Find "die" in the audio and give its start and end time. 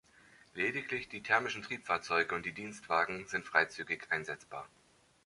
1.09-1.21, 2.47-2.53